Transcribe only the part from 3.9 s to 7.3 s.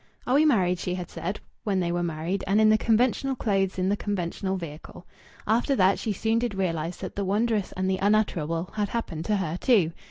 conventional vehicle. After that she soon did realize that the